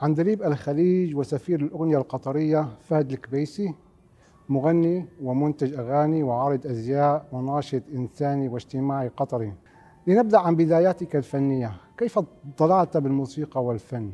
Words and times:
عندليب 0.00 0.42
الخليج 0.42 1.16
وسفير 1.16 1.60
الأغنية 1.60 1.98
القطرية 1.98 2.68
فهد 2.80 3.12
الكبيسي 3.12 3.74
مغني 4.48 5.06
ومنتج 5.22 5.74
أغاني 5.74 6.22
وعارض 6.22 6.66
أزياء 6.66 7.26
وناشط 7.32 7.82
إنساني 7.94 8.48
واجتماعي 8.48 9.08
قطري. 9.08 9.52
لنبدأ 10.06 10.38
عن 10.38 10.56
بداياتك 10.56 11.16
الفنية. 11.16 11.72
كيف 11.98 12.20
اطلعت 12.54 12.96
بالموسيقى 12.96 13.64
والفن؟ 13.64 14.12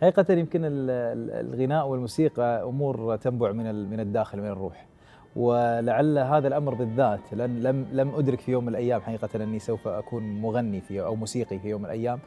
حقيقة 0.00 0.34
يمكن 0.34 0.60
الغناء 0.64 1.88
والموسيقى 1.88 2.64
أمور 2.64 3.16
تنبع 3.16 3.52
من 3.52 3.90
من 3.90 4.00
الداخل 4.00 4.40
من 4.40 4.46
الروح. 4.46 4.86
ولعل 5.36 6.18
هذا 6.18 6.48
الأمر 6.48 6.74
بالذات 6.74 7.34
لن 7.34 7.62
لم 7.62 7.86
لم 7.92 8.14
أدرك 8.14 8.40
في 8.40 8.52
يوم 8.52 8.64
من 8.64 8.68
الأيام 8.68 9.00
حقيقة 9.00 9.44
أني 9.44 9.58
سوف 9.58 9.88
أكون 9.88 10.40
مغني 10.40 10.80
في 10.80 11.00
أو 11.00 11.16
موسيقي 11.16 11.58
في 11.58 11.68
يوم 11.68 11.80
من 11.80 11.86
الأيام. 11.86 12.18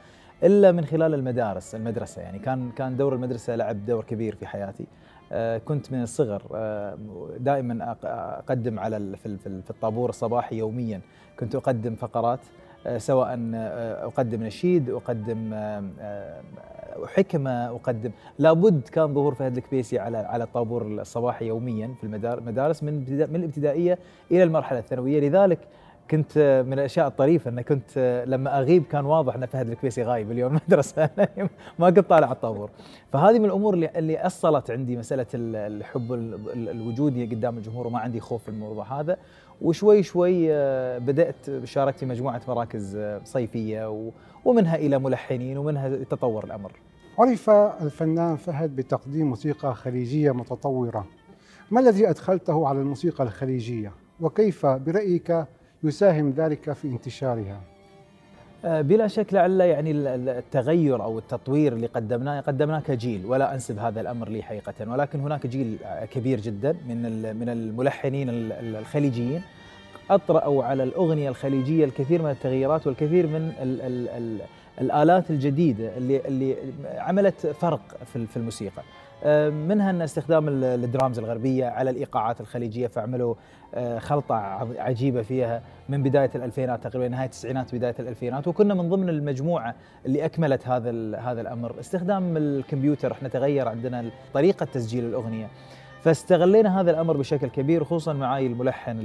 إلا 0.43 0.71
من 0.71 0.85
خلال 0.85 1.13
المدارس 1.13 1.75
المدرسة. 1.75 2.21
يعني 2.21 2.39
كان 2.39 2.71
كان 2.71 2.97
دور 2.97 3.13
المدرسة 3.15 3.55
لعب 3.55 3.85
دور 3.85 4.03
كبير 4.03 4.35
في 4.35 4.45
حياتي. 4.45 4.87
آه، 5.31 5.57
كنت 5.57 5.91
من 5.91 6.03
الصغر 6.03 6.43
آه، 6.55 6.97
دائما 7.39 7.95
أقدم 8.03 8.79
على 8.79 9.17
في 9.17 9.69
الطابور 9.69 10.09
الصباحي 10.09 10.57
يوميا. 10.57 11.01
كنت 11.39 11.55
أقدم 11.55 11.95
فقرات 11.95 12.39
آه، 12.87 12.97
سواء 12.97 13.39
أقدم 14.03 14.43
نشيد 14.43 14.89
أقدم 14.89 15.55
حكمة 17.05 17.65
أقدم. 17.69 18.11
لابد 18.39 18.87
كان 18.87 19.13
ظهور 19.13 19.33
فهد 19.33 19.57
الكبيسي 19.57 19.99
على 19.99 20.17
على 20.17 20.43
الطابور 20.43 20.81
الصباحي 20.87 21.47
يوميا 21.47 21.93
في 22.01 22.03
المدارس 22.03 22.83
من 22.83 22.93
من 23.29 23.35
الابتدائية 23.35 23.99
إلى 24.31 24.43
المرحلة 24.43 24.79
الثانوية. 24.79 25.29
لذلك 25.29 25.59
كنت 26.11 26.63
من 26.67 26.73
الأشياء 26.73 27.07
الطريفة 27.07 27.49
ان 27.49 27.61
كنت 27.61 28.23
لما 28.27 28.59
أغيب 28.59 28.83
كان 28.83 29.05
واضح 29.05 29.35
إن 29.35 29.45
فهد 29.45 29.69
الكبيسي 29.69 30.03
غايب 30.03 30.31
اليوم 30.31 30.51
المدرسة 30.57 31.09
ما 31.79 31.89
كنت 31.89 32.09
طالع 32.09 32.31
الطابور 32.31 32.69
فهذه 33.13 33.39
من 33.39 33.45
الأمور 33.45 33.73
اللي 33.73 33.89
اللي 33.95 34.17
أصلت 34.17 34.71
عندي 34.71 34.97
مسألة 34.97 35.25
الحب 35.33 36.13
الوجودي 36.53 37.25
قدام 37.25 37.57
الجمهور 37.57 37.87
وما 37.87 37.99
عندي 37.99 38.19
خوف 38.19 38.43
في 38.43 38.49
الموضوع 38.49 38.99
هذا 38.99 39.17
وشوي 39.61 40.03
شوي 40.03 40.53
آه، 40.53 40.97
بدأت 40.97 41.63
شاركت 41.63 41.99
في 41.99 42.05
مجموعة 42.05 42.41
مراكز 42.47 42.95
آه، 42.95 43.21
صيفية 43.23 44.09
ومنها 44.45 44.75
إلى 44.75 44.99
ملحنين 44.99 45.57
ومنها 45.57 45.89
تطور 45.89 46.43
الأمر. 46.43 46.71
عرف 47.19 47.49
الفنان 47.49 48.35
فهد 48.35 48.75
بتقديم 48.75 49.27
موسيقى 49.27 49.75
خليجية 49.75 50.31
متطورة. 50.31 51.05
ما 51.71 51.79
الذي 51.79 52.09
أدخلته 52.09 52.67
على 52.67 52.79
الموسيقى 52.79 53.23
الخليجية؟ 53.23 53.91
وكيف 54.21 54.65
برأيك 54.65 55.45
يساهم 55.83 56.29
ذلك 56.37 56.71
في 56.73 56.87
انتشارها؟ 56.87 57.61
آه، 58.65 58.81
بلا 58.81 59.07
شك 59.07 59.33
لعل 59.33 59.61
يعني 59.61 59.91
التغير 59.91 61.03
أو 61.03 61.19
التطوير 61.19 61.73
اللي 61.73 61.87
قدمناه 61.87 62.41
قدمناه 62.41 62.79
كجيل 62.79 63.25
ولا 63.25 63.53
أنسب 63.53 63.79
هذا 63.79 64.01
الأمر 64.01 64.29
لي 64.29 64.41
حقيقة 64.43 64.73
ولكن 64.87 65.19
هناك 65.19 65.47
جيل 65.47 65.77
كبير 66.11 66.39
جدا 66.39 66.71
من 66.87 67.35
من 67.35 67.49
الملحنين 67.49 68.27
الخليجيين 68.29 69.41
أطرأوا 70.09 70.63
على 70.63 70.83
الأغنية 70.83 71.29
الخليجية 71.29 71.85
الكثير 71.85 72.21
من 72.21 72.29
التغييرات 72.29 72.87
والكثير 72.87 73.27
من 73.27 73.53
ال 73.61 73.81
ال 73.81 74.09
ال 74.09 74.41
الآلات 74.81 75.29
الجديدة 75.31 75.97
اللي 75.97 76.21
اللي 76.27 76.55
عملت 76.97 77.47
فرق 77.47 77.81
في 78.05 78.37
الموسيقى. 78.37 78.83
منها 79.49 79.89
أن 79.89 80.01
استخدام 80.01 80.47
الدرامز 80.63 81.19
الغربية 81.19 81.65
على 81.65 81.89
الإيقاعات 81.89 82.41
الخليجية 82.41 82.87
فعملوا 82.87 83.35
آه، 83.75 83.99
خلطة 83.99 84.35
عجيبة 84.77 85.21
فيها 85.21 85.61
من 85.89 86.03
بداية 86.03 86.29
الألفينات 86.35 86.83
تقريبا 86.83 87.07
نهاية 87.07 87.25
التسعينات 87.25 87.75
بداية 87.75 87.95
الألفينات 87.99 88.47
وكنا 88.47 88.73
من 88.73 88.89
ضمن 88.89 89.09
المجموعة 89.09 89.75
اللي 90.05 90.25
أكملت 90.25 90.67
هذا 90.67 91.17
هذا 91.17 91.41
الأمر. 91.41 91.79
استخدام 91.79 92.37
الكمبيوتر 92.37 93.11
إحنا 93.11 93.29
تغير 93.29 93.67
عندنا 93.67 94.05
طريقة 94.33 94.65
تسجيل 94.65 95.05
الأغنية. 95.05 95.47
فاستغلينا 96.01 96.81
هذا 96.81 96.91
الأمر 96.91 97.17
بشكل 97.17 97.47
كبير 97.47 97.83
خصوصا 97.83 98.13
معاي 98.13 98.47
الملحن 98.47 98.99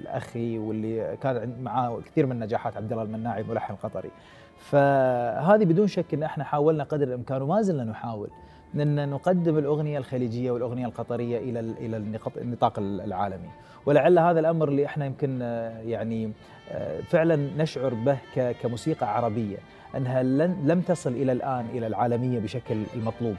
الأخي 0.00 0.58
واللي 0.58 1.16
كان 1.22 1.56
معاه 1.62 2.00
كثير 2.00 2.26
من 2.26 2.38
نجاحات 2.38 2.76
عبد 2.76 2.92
الله 2.92 3.02
المناعي 3.04 3.42
ملحن 3.42 3.74
قطري 3.74 4.10
فهذه 4.58 5.64
بدون 5.64 5.86
شك 5.86 6.14
إن 6.14 6.22
إحنا 6.22 6.44
حاولنا 6.44 6.84
قدر 6.84 7.08
الإمكان 7.08 7.42
وما 7.42 7.62
زلنا 7.62 7.84
نحاول. 7.84 8.30
ان 8.74 9.08
نقدم 9.08 9.58
الأغنية 9.58 9.98
الخليجية 9.98 10.50
والأغنية 10.50 10.86
القطرية 10.86 11.38
إلى 11.38 11.60
إلى 11.60 11.96
النطاق 12.36 12.78
العالمي. 12.78 13.48
ولعل 13.86 14.18
هذا 14.18 14.40
الأمر 14.40 14.68
اللي 14.68 14.86
إحنا 14.86 15.06
يمكن 15.06 15.38
آه، 15.42 15.80
يعني 15.80 16.32
آه، 16.70 17.00
فعلا 17.00 17.36
نشعر 17.36 17.94
به 17.94 18.18
كموسيقى 18.62 19.16
عربية 19.16 19.56
أنها 19.96 20.22
لم 20.64 20.80
تصل 20.80 21.12
إلى 21.12 21.32
الآن 21.32 21.66
إلى 21.74 21.86
العالمية 21.86 22.38
بشكل 22.38 22.82
المطلوب. 22.94 23.36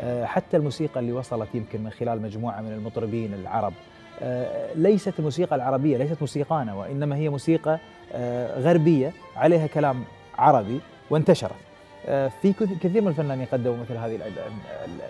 آه، 0.00 0.24
حتى 0.24 0.56
الموسيقى 0.56 1.00
اللي 1.00 1.12
وصلت 1.12 1.54
يمكن 1.54 1.84
من 1.84 1.90
خلال 1.90 2.22
مجموعة 2.22 2.60
من 2.60 2.72
المطربين 2.72 3.34
العرب 3.34 3.72
ليست 4.74 5.18
الموسيقى 5.18 5.56
العربية 5.56 5.96
ليست 5.96 6.16
موسيقانا 6.20 6.74
وإنما 6.74 7.16
هي 7.16 7.28
موسيقى 7.28 7.78
غربية 8.58 9.12
عليها 9.36 9.66
كلام 9.66 10.04
عربي 10.38 10.80
وانتشرت. 11.10 11.71
في 12.42 12.52
كثير 12.80 13.02
من 13.02 13.08
الفنانين 13.08 13.46
قدموا 13.46 13.76
مثل 13.76 13.96
هذه 13.96 14.20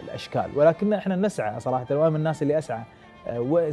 الأشكال 0.04 0.50
ولكن 0.54 0.92
إحنا 0.92 1.16
نسعى 1.16 1.60
صراحة 1.60 1.86
وأنا 1.90 2.10
من 2.10 2.16
الناس 2.16 2.42
اللي 2.42 2.58
أسعى 2.58 2.82
آه، 3.26 3.40
وان 3.40 3.72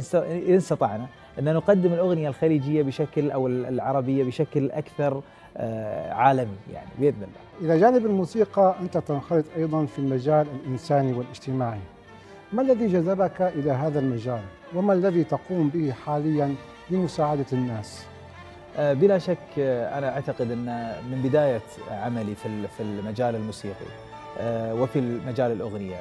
استطعنا 0.56 1.06
أن 1.38 1.54
نقدم 1.54 1.92
الأغنية 1.92 2.28
الخليجية 2.28 2.82
بشكل 2.82 3.30
أو 3.30 3.46
العربية 3.46 4.24
بشكل 4.24 4.70
أكثر 4.70 5.22
آه، 5.56 6.12
عالمي 6.12 6.56
يعني 6.72 6.88
بإذن 6.98 7.22
الله. 7.22 7.74
إلى 7.74 7.80
جانب 7.80 8.06
الموسيقى 8.06 8.74
أنت 8.80 8.98
تنخرط 8.98 9.44
أيضا 9.56 9.86
في 9.86 9.98
المجال 9.98 10.46
الإنساني 10.64 11.12
والاجتماعي. 11.12 11.80
ما 12.52 12.62
الذي 12.62 12.86
جذبك 12.86 13.42
إلى 13.42 13.70
هذا 13.70 13.98
المجال؟ 14.00 14.40
وما 14.74 14.92
الذي 14.92 15.24
تقوم 15.24 15.68
به 15.68 15.92
حاليا 15.92 16.54
لمساعدة 16.90 17.46
الناس؟ 17.52 18.09
آه، 18.78 18.92
بلا 18.92 19.18
شك 19.18 19.58
أنا 19.58 20.08
أعتقد 20.08 20.50
أن 20.50 20.92
من 21.10 21.22
بداية 21.24 21.60
عملي 21.90 22.34
في 22.34 22.68
في 22.68 22.82
المجال 22.82 23.34
الموسيقي 23.34 23.86
وفي 24.72 25.00
مجال 25.00 25.52
الأغنية 25.52 25.96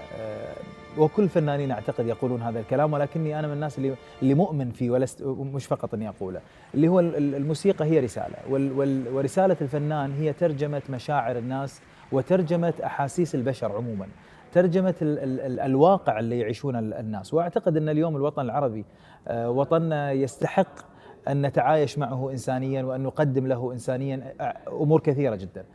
وكل 0.98 1.24
الفنانين 1.24 1.72
أعتقد 1.72 2.08
يقولون 2.08 2.42
هذا 2.42 2.60
الكلام 2.60 2.94
ولكني 2.94 3.40
أنا 3.40 3.48
من 3.48 3.54
الناس 3.54 3.78
اللي 3.78 3.96
اللي 4.22 4.34
مؤمن 4.34 4.72
فيه 4.72 4.90
ولست 4.90 5.22
مش 5.24 5.66
فقط 5.66 5.94
أني 5.94 6.10
أقوله 6.10 6.42
اللي 6.74 6.88
هو 6.88 7.00
الموسيقى 7.00 7.86
هي 7.86 8.00
رسالة 8.00 8.36
ورسالة 9.14 9.58
الفنان 9.62 10.12
هي 10.12 10.34
ترجمة 10.34 10.82
مشاعر 10.90 11.38
الناس 11.38 11.82
وترجمة 12.12 12.74
أحاسيس 12.84 13.36
البشر 13.36 13.72
عموما 13.72 14.08
ترجمة 14.54 14.96
ال 15.02 15.40
ال 15.40 15.60
الواقع 15.60 16.20
اللي 16.20 16.40
يعيشونه 16.40 16.80
الناس. 16.80 17.34
وأعتقد 17.34 17.78
أن 17.78 17.90
اليوم 17.90 18.16
الوطن 18.16 18.42
العربي 18.42 18.86
آه، 19.28 19.50
وطننا 19.50 20.12
يستحق 20.12 20.80
أن 21.30 21.42
نتعايش 21.42 21.98
معه 21.98 22.32
انسانيا 22.32 22.84
وأن 22.84 23.02
نقدم 23.04 23.48
له 23.48 23.72
انسانيا 23.72 24.34
أمور 24.68 25.00
كثيرة 25.00 25.36
جدا. 25.36 25.66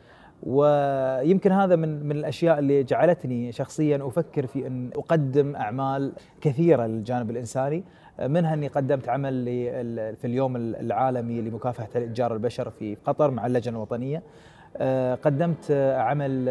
ويمكن 0.43 1.53
هذا 1.53 1.77
من 1.77 2.07
من 2.07 2.17
الأشياء 2.17 2.59
اللي 2.59 2.83
جعلتني 2.83 3.53
شخصيا 3.53 4.07
أفكر 4.07 4.47
في 4.47 4.67
أن 4.67 4.91
أقدم 4.97 5.57
أعمال 5.57 6.13
كثيرة 6.41 6.87
للجانب 6.87 7.31
الإنساني 7.31 7.85
منها 8.21 8.55
أني 8.55 8.69
قدمت 8.69 9.09
عمل 9.09 9.45
في 10.17 10.25
اليوم 10.25 10.57
العالمي 10.57 11.41
لمكافحة 11.41 11.89
الإتجار 11.97 12.35
البشر 12.35 12.71
في 12.71 12.97
قطر 13.05 13.31
مع 13.31 13.47
اللجنة 13.47 13.77
الوطنية. 13.77 14.23
قدمت 15.23 15.71
عمل 15.97 16.45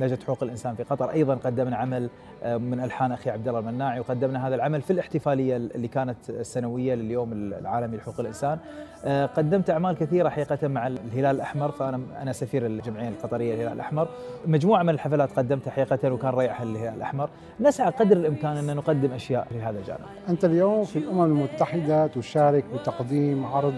للجنه 0.00 0.18
حقوق 0.24 0.42
الإنسان 0.42 0.74
في 0.74 0.82
قطر. 0.82 1.10
أيضا 1.10 1.34
قدمنا 1.34 1.76
عمل 1.76 2.10
آه، 2.42 2.56
من 2.56 2.80
ألحان 2.80 3.12
أخي 3.12 3.30
عبد 3.30 3.48
الله 3.48 3.60
المناعي 3.60 4.00
وقدمنا 4.00 4.48
هذا 4.48 4.54
العمل 4.54 4.82
في 4.82 4.92
الاحتفالية 4.92 5.56
اللي 5.56 5.88
كانت 5.88 6.30
السنوية 6.30 6.94
لليوم 6.94 7.32
العالمي 7.32 7.96
لحقوق 7.96 8.20
الإنسان. 8.20 8.58
آه، 9.04 9.26
قدمت 9.26 9.70
أعمال 9.70 9.96
كثيرة 9.96 10.28
حقيقة 10.28 10.68
مع 10.68 10.86
الهلال 10.86 11.36
الأحمر 11.36 11.70
فأنا 11.70 12.00
أنا 12.22 12.32
سفير 12.32 12.66
الجمعية 12.66 13.08
القطرية 13.08 13.54
للهلال 13.54 13.72
الأحمر. 13.72 14.08
مجموعة 14.46 14.82
من 14.82 14.88
الحفلات 14.88 15.32
قدمتها 15.38 15.70
حقيقة 15.70 16.12
وكان 16.12 16.34
ريحها 16.34 16.66
للهلال 16.66 16.94
الأحمر. 16.94 17.30
نسعى 17.60 17.90
قدر 17.90 18.16
الإمكان 18.16 18.56
أن 18.56 18.76
نقدم 18.76 19.12
أشياء 19.12 19.46
في 19.50 19.62
هذا 19.62 19.78
الجانب. 19.78 20.00
أنت 20.28 20.44
اليوم 20.44 20.84
في 20.84 20.98
الأمم 20.98 21.24
المتحدة 21.24 22.06
تشارك 22.06 22.64
بتقديم 22.74 23.46
عرض 23.46 23.74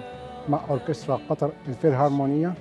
مع 0.48 0.60
أوركسترا 0.70 1.18
قطر 1.28 1.50
الفيلهارمونيه 1.68 2.54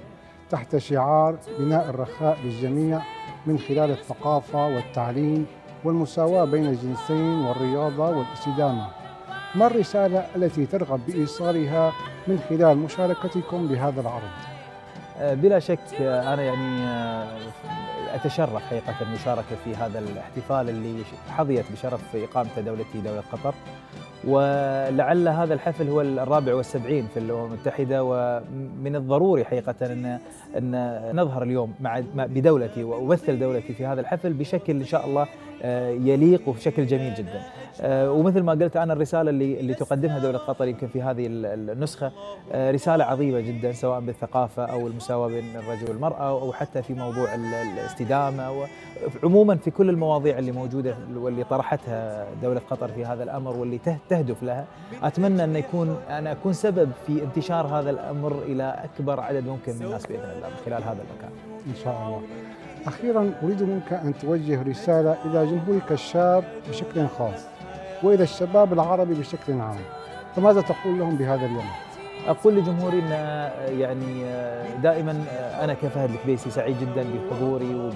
تحت 0.52 0.78
شعار 0.78 1.36
بناء 1.60 1.90
الرخاء 1.90 2.38
للجميع 2.44 3.02
من 3.46 3.60
خلال 3.60 3.92
الثقافة 3.92 4.68
والتعليم 4.68 5.46
والمساواة 5.84 6.46
بين 6.46 6.66
الجنسين 6.66 7.40
والرياضة 7.40 8.10
والاستدامة 8.10 8.88
ما 9.56 9.68
الرسالة 9.68 10.26
التي 10.36 10.66
ترغب 10.66 11.00
بإيصالها 11.08 11.94
من 12.28 12.40
خلال 12.50 12.78
مشاركتكم 12.78 13.68
بهذا 13.68 14.02
العرض؟ 14.02 14.32
آه، 15.18 15.34
بلا 15.34 15.60
شك 15.60 15.80
آه، 16.02 16.34
أنا 16.34 16.42
يعني 16.42 16.84
آه، 16.84 17.38
أتشرف 18.14 18.64
حقيقة 18.64 18.96
المشاركة 19.02 19.56
في 19.64 19.76
هذا 19.76 20.00
الاحتفال 20.00 20.70
اللي 20.70 21.04
حظيت 21.30 21.72
بشرف 21.72 22.16
إقامته 22.16 22.62
دولتي 22.62 23.02
دولة 23.02 23.24
قطر 23.32 23.54
ولعل 24.28 25.28
هذا 25.28 25.54
الحفل 25.54 25.90
هو 25.90 26.02
الرابع 26.02 26.54
والسبعين 26.54 27.08
في 27.14 27.20
الامم 27.20 27.46
المتحدة 27.46 28.04
ومن 28.04 28.96
الضروري 28.96 29.46
حقيقة 29.46 29.76
ان 29.82 30.20
أن 30.58 31.12
نظهر 31.14 31.44
اليوم 31.44 31.74
مع 31.80 32.04
بدولتي 32.16 32.84
وأمثل 32.84 33.40
دولتي 33.40 33.74
في 33.74 33.86
هذا 33.86 34.02
الحفل 34.02 34.34
بشكل 34.34 34.74
إن 34.74 34.86
شاء 34.86 35.06
الله 35.06 35.28
يليق 36.08 36.50
وبشكل 36.50 36.86
جميل 36.88 37.14
جدا. 37.14 37.42
آه، 37.82 38.12
ومثل 38.12 38.42
ما 38.42 38.52
قلت 38.52 38.78
أنا 38.78 38.94
الرسالة 38.94 39.30
اللي 39.30 39.60
اللي 39.60 39.74
تقدمها 39.74 40.20
دولة 40.20 40.38
قطر 40.38 40.68
يمكن 40.68 40.88
في 40.88 41.02
هذه 41.02 41.28
النسخة 41.30 42.12
آه، 42.52 42.72
رسالة 42.72 43.04
عظيمة 43.04 43.40
جدا 43.40 43.72
سواء 43.72 44.00
بالثقافة 44.00 44.66
أو 44.66 44.88
المساواة 44.88 45.28
بين 45.28 45.56
الرجل 45.56 45.90
والمرأة 45.90 46.30
أو 46.30 46.54
حتى 46.54 46.82
في 46.82 46.94
موضوع 46.94 47.36
الاستدامة 47.36 48.68
عموما 49.24 49.56
في 49.56 49.72
كل 49.72 49.90
المواضيع 49.90 50.38
اللي 50.40 50.52
موجودة 50.52 50.96
واللي 51.16 51.44
طرحتها 51.44 52.28
دولة 52.42 52.62
قطر 52.70 52.88
في 52.88 53.06
هذا 53.06 53.24
الأمر 53.24 53.58
واللي 53.58 53.80
تهدف 54.10 54.44
لها 54.44 54.66
أتمنى 55.04 55.44
أن 55.44 55.56
يكون 55.56 55.98
أن 56.10 56.28
أكون 56.28 56.54
سبب 56.54 56.92
في 57.08 57.24
انتشار 57.24 57.68
هذا 57.68 57.90
الأمر 57.90 58.40
إلى 58.46 58.64
أكبر 58.84 59.20
عدد 59.20 59.48
ممكن 59.48 59.76
من 59.76 59.82
الناس 59.86 60.06
بإذن 60.08 60.24
الله 60.36 60.48
من 60.48 60.56
خلال 60.66 60.84
هذا 60.84 60.92
المكان. 61.12 61.32
إن 61.68 61.76
شاء 61.84 61.94
الله. 61.94 62.22
أخيرا 62.88 63.32
أريد 63.44 63.64
منك 63.64 63.94
أن 63.94 64.14
توجه 64.22 64.62
رسالة 64.62 65.18
إلى 65.26 65.46
جمهورك 65.46 65.92
الشاب 65.92 66.44
بشكل 66.70 67.08
خاص 67.18 67.46
وإلى 68.04 68.24
الشباب 68.24 68.74
العربي 68.74 69.14
بشكل 69.14 69.62
عام. 69.62 69.78
فماذا 70.36 70.62
تقول 70.62 71.00
لهم 71.00 71.16
بهذا 71.16 71.46
اليوم؟ 71.46 71.66
أقول 72.28 72.56
لجمهوري 72.56 73.00
أن 73.00 73.12
يعني 73.80 74.24
دائما 74.84 75.24
أنا 75.62 75.74
كفهد 75.74 76.10
الكبيسي 76.10 76.52
سعيد 76.52 76.80
جدا 76.80 77.04
بحضوري 77.04 77.76
وب 77.76 77.94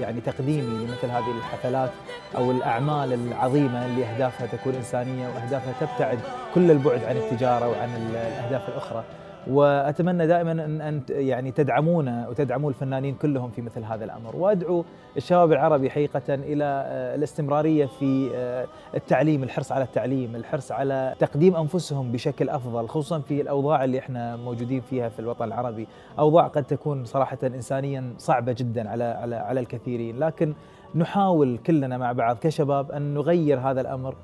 يعني 0.00 0.20
تقديمي 0.20 0.84
لمثل 0.84 1.06
هذه 1.06 1.30
الحفلات 1.38 1.90
أو 2.36 2.50
الأعمال 2.50 3.12
العظيمة 3.12 3.86
اللي 3.86 4.04
أهدافها 4.04 4.46
تكون 4.46 4.74
إنسانية 4.74 5.28
وأهدافها 5.28 5.72
تبتعد 5.80 6.18
كل 6.54 6.70
البعد 6.70 7.04
عن 7.04 7.16
التجارة 7.16 7.68
وعن 7.68 7.88
الأهداف 8.10 8.68
الأخرى. 8.68 9.04
وأتمنى 9.46 10.26
دائما 10.26 10.52
ان 10.52 10.80
أن 10.80 11.02
يعني 11.08 11.50
تدعمونا 11.50 12.28
وتدعموا 12.28 12.70
الفنانين 12.70 13.14
كلهم 13.14 13.50
في 13.50 13.62
مثل 13.62 13.84
هذا 13.84 14.04
الأمر. 14.04 14.36
وأدعو 14.36 14.84
الشباب 15.16 15.52
العربي 15.52 15.90
حقيقة 15.90 16.34
إلى 16.34 16.64
آه، 16.64 17.14
الاستمرارية 17.14 17.86
في 17.86 18.30
آه، 18.34 18.66
التعليم 18.94 19.42
الحرص 19.42 19.72
على 19.72 19.84
التعليم 19.84 20.36
الحرص 20.36 20.72
على 20.72 21.14
تقديم 21.18 21.56
أنفسهم 21.56 22.12
بشكل 22.12 22.48
أفضل 22.48 22.88
خصوصا 22.88 23.20
في 23.20 23.40
الأوضاع 23.40 23.84
اللي 23.84 23.98
إحنا 23.98 24.36
موجودين 24.36 24.80
فيها 24.80 25.08
في 25.08 25.18
الوطن 25.18 25.44
العربي. 25.44 25.86
أوضاع 26.18 26.46
قد 26.46 26.64
تكون 26.64 27.04
صراحة 27.04 27.38
انسانيا 27.44 28.14
صعبة 28.18 28.52
جدا 28.58 28.90
على 28.90 29.04
على 29.04 29.36
على 29.36 29.60
الكثيرين. 29.60 30.18
لكن 30.18 30.54
نحاول 30.94 31.58
كلنا 31.66 31.98
مع 31.98 32.12
بعض 32.12 32.36
كشباب 32.36 32.90
أن 32.92 33.14
نغير 33.14 33.60
هذا 33.60 33.80
الأمر 33.80 34.14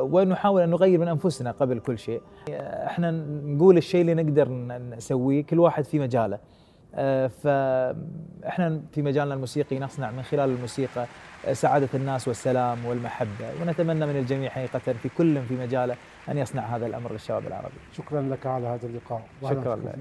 ونحاول 0.00 0.62
أن 0.62 0.70
نغير 0.70 0.98
من 1.00 1.08
أنفسنا 1.08 1.50
قبل 1.50 1.78
كل 1.78 1.98
شيء. 1.98 2.20
آه، 2.50 2.86
إحنا 2.86 3.10
نقول 3.44 3.76
الشيء 3.76 4.00
اللي 4.00 4.14
نقدر 4.14 4.48
نسويه 4.96 5.44
كل 5.44 5.58
واحد 5.58 5.84
في 5.84 5.98
مجاله. 5.98 6.38
آه، 6.94 7.26
فاحنا 7.26 8.82
في 8.92 9.02
مجالنا 9.02 9.34
الموسيقي 9.34 9.78
نصنع 9.78 10.10
من 10.10 10.22
خلال 10.22 10.50
الموسيقى 10.50 11.06
سعادة 11.52 11.88
الناس 11.94 12.28
والسلام 12.28 12.86
والمحبة 12.86 13.52
ونتمنى 13.62 14.06
من 14.06 14.16
الجميع 14.16 14.50
حقيقة 14.50 14.78
في 14.78 15.08
كل 15.08 15.42
في 15.42 15.54
مجاله 15.54 15.96
أن 16.28 16.38
يصنع 16.38 16.62
هذا 16.62 16.86
الأمر 16.86 17.12
للشباب 17.12 17.46
العربي. 17.46 17.74
شكرا 17.92 18.22
لك 18.22 18.46
على 18.46 18.66
هذا 18.66 18.86
اللقاء. 18.86 19.22
شكرا 19.42 19.76
لك. 19.76 19.98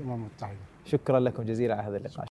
شكرا 0.86 1.20
لكم 1.20 1.44
جزيلا 1.44 1.76
على 1.76 1.84
هذا 1.84 1.98
اللقاء. 1.98 2.32